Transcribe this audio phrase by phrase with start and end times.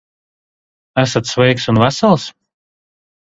[1.01, 2.25] Esat sveiks un vesels?